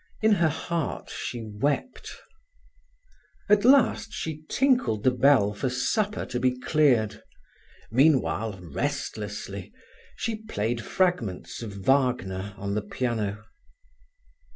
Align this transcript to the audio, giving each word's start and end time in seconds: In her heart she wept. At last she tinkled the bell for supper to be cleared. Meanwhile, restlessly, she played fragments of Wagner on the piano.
In 0.23 0.31
her 0.31 0.49
heart 0.49 1.11
she 1.11 1.43
wept. 1.43 2.09
At 3.47 3.63
last 3.63 4.11
she 4.11 4.41
tinkled 4.49 5.03
the 5.03 5.11
bell 5.11 5.53
for 5.53 5.69
supper 5.69 6.25
to 6.25 6.39
be 6.39 6.57
cleared. 6.57 7.21
Meanwhile, 7.91 8.57
restlessly, 8.63 9.71
she 10.15 10.37
played 10.41 10.83
fragments 10.83 11.61
of 11.61 11.73
Wagner 11.85 12.55
on 12.57 12.73
the 12.73 12.81
piano. 12.81 13.43